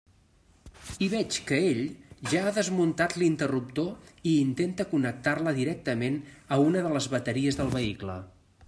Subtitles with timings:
[1.07, 1.81] I veig que ell
[2.31, 3.91] ja ha desmuntat l'interruptor
[4.33, 6.19] i intenta connectar-la directament
[6.57, 8.21] a una de les bateries del vehicle.